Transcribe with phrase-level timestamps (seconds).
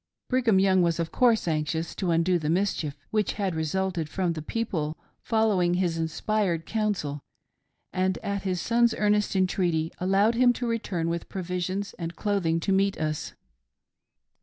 [0.29, 4.41] Brigham Young was of course anxious to undo the mischief which had resulted from the
[4.41, 7.21] people following his inspired counsel,
[7.93, 12.71] and at his son's earnest entreaty allowed him to return with provisions and clothing to
[12.71, 13.33] meet us.